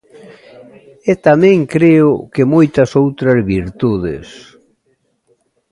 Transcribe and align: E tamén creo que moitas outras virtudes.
E 1.11 1.13
tamén 1.27 1.57
creo 1.73 2.09
que 2.33 2.43
moitas 2.53 2.89
outras 3.03 3.37
virtudes. 3.53 4.27